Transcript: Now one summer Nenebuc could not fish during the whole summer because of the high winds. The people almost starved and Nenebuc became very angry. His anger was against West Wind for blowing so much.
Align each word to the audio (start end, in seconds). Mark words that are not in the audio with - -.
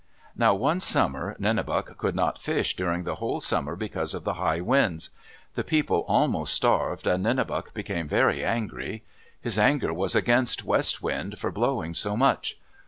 Now 0.35 0.55
one 0.55 0.79
summer 0.79 1.35
Nenebuc 1.39 1.95
could 1.99 2.15
not 2.15 2.41
fish 2.41 2.75
during 2.75 3.03
the 3.03 3.17
whole 3.17 3.39
summer 3.39 3.75
because 3.75 4.15
of 4.15 4.23
the 4.23 4.33
high 4.33 4.59
winds. 4.59 5.11
The 5.53 5.63
people 5.63 6.05
almost 6.07 6.55
starved 6.55 7.05
and 7.05 7.23
Nenebuc 7.23 7.75
became 7.75 8.07
very 8.07 8.43
angry. 8.43 9.03
His 9.39 9.59
anger 9.59 9.93
was 9.93 10.15
against 10.15 10.65
West 10.65 11.03
Wind 11.03 11.37
for 11.37 11.51
blowing 11.51 11.93
so 11.93 12.17
much. 12.17 12.57